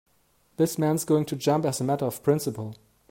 This 0.57 0.79
man's 0.79 1.05
going 1.05 1.25
to 1.25 1.35
jump 1.35 1.63
as 1.63 1.79
a 1.79 1.83
matter 1.83 2.05
of 2.05 2.23
principle. 2.23 2.75